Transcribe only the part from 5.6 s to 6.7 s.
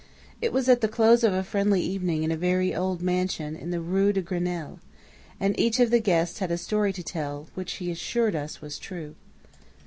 of the guests had a